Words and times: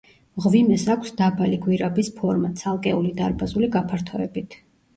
მღვიმეს 0.39 0.85
აქვს 0.93 1.11
დაბალი 1.19 1.59
გვირაბის 1.67 2.11
ფორმა, 2.17 2.51
ცალკეული 2.63 3.15
დარბაზული 3.23 3.73
გაფართოებით. 3.79 4.61